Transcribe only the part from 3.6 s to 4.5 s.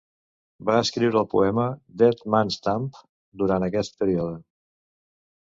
aquest període.